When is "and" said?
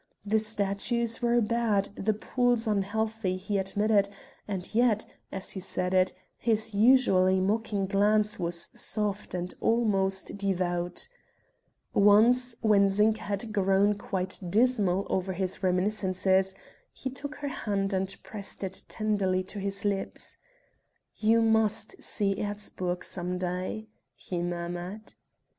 4.47-4.73, 9.35-9.53, 17.93-18.15